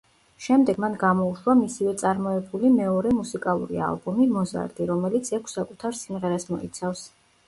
[0.43, 7.05] შემდეგ მან გამოუშვა მისივე წარმოებული მეორე მუსიკალური ალბომი, „მოზარდი“, რომელიც ექვს საკუთარ სიმღერას მოიცავს.